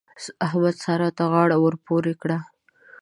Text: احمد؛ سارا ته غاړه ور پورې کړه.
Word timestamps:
احمد؛ 0.45 0.75
سارا 0.83 1.09
ته 1.17 1.23
غاړه 1.31 1.57
ور 1.59 1.75
پورې 1.85 2.13
کړه. 2.21 2.37